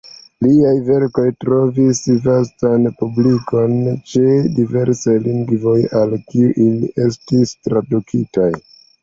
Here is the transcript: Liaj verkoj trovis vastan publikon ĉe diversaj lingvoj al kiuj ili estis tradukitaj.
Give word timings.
Liaj 0.43 0.69
verkoj 0.85 1.25
trovis 1.43 1.99
vastan 2.23 2.87
publikon 3.01 3.75
ĉe 4.13 4.25
diversaj 4.57 5.15
lingvoj 5.27 5.77
al 6.01 6.17
kiuj 6.33 6.51
ili 6.67 6.91
estis 7.07 7.55
tradukitaj. 7.69 8.51